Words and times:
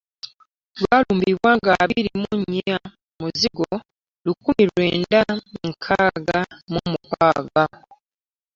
Lwalumbibwa 0.81 1.51
ng'abiri 1.57 2.11
mu 2.21 2.33
nnya, 2.41 2.77
Muzigo, 3.19 3.71
lukumi 4.25 4.63
lwenda 4.71 5.21
nkaaga 5.69 6.39
mu 6.71 6.81
mukaaga 6.91 7.63